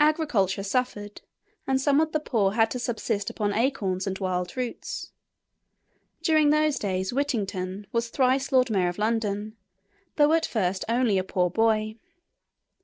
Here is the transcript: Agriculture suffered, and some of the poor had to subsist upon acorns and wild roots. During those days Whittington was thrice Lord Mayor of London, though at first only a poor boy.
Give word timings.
Agriculture 0.00 0.64
suffered, 0.64 1.20
and 1.68 1.80
some 1.80 2.00
of 2.00 2.10
the 2.10 2.18
poor 2.18 2.50
had 2.54 2.68
to 2.72 2.80
subsist 2.80 3.30
upon 3.30 3.52
acorns 3.54 4.08
and 4.08 4.18
wild 4.18 4.56
roots. 4.56 5.12
During 6.20 6.50
those 6.50 6.80
days 6.80 7.12
Whittington 7.12 7.86
was 7.92 8.08
thrice 8.08 8.50
Lord 8.50 8.70
Mayor 8.72 8.88
of 8.88 8.98
London, 8.98 9.56
though 10.16 10.32
at 10.32 10.46
first 10.46 10.84
only 10.88 11.16
a 11.16 11.22
poor 11.22 11.48
boy. 11.48 11.94